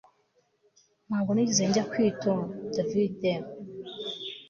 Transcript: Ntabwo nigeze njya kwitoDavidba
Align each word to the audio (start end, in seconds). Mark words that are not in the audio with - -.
Ntabwo 1.07 1.31
nigeze 1.33 1.63
njya 1.69 1.83
kwitoDavidba 1.91 3.33